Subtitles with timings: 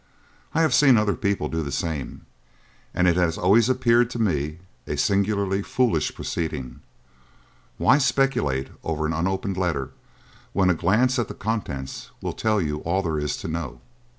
[0.55, 2.21] I have seen other people do the same,
[2.91, 6.79] and it has always appeared to me a singularly foolish proceeding.
[7.77, 9.91] Why speculate over an unopened letter
[10.53, 13.79] when a glance at the contents will tell you all there is to know?"